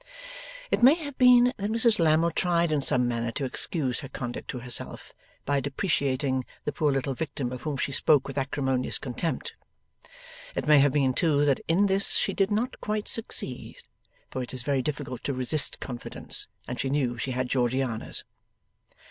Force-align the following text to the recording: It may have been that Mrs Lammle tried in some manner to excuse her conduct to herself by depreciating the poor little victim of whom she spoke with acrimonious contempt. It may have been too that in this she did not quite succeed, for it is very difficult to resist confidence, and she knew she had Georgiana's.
It 0.71 0.81
may 0.81 0.95
have 0.95 1.15
been 1.19 1.53
that 1.57 1.69
Mrs 1.69 1.99
Lammle 1.99 2.31
tried 2.31 2.71
in 2.71 2.81
some 2.81 3.07
manner 3.07 3.31
to 3.33 3.45
excuse 3.45 3.99
her 3.99 4.09
conduct 4.09 4.47
to 4.47 4.57
herself 4.61 5.13
by 5.45 5.59
depreciating 5.59 6.43
the 6.65 6.71
poor 6.71 6.91
little 6.91 7.13
victim 7.13 7.51
of 7.51 7.61
whom 7.61 7.77
she 7.77 7.91
spoke 7.91 8.27
with 8.27 8.35
acrimonious 8.35 8.97
contempt. 8.97 9.53
It 10.55 10.65
may 10.67 10.79
have 10.79 10.93
been 10.93 11.13
too 11.13 11.45
that 11.45 11.59
in 11.67 11.85
this 11.85 12.13
she 12.15 12.33
did 12.33 12.49
not 12.49 12.81
quite 12.81 13.07
succeed, 13.07 13.83
for 14.31 14.41
it 14.41 14.55
is 14.55 14.63
very 14.63 14.81
difficult 14.81 15.23
to 15.25 15.35
resist 15.35 15.79
confidence, 15.79 16.47
and 16.67 16.79
she 16.79 16.89
knew 16.89 17.19
she 17.19 17.29
had 17.33 17.47
Georgiana's. 17.47 18.23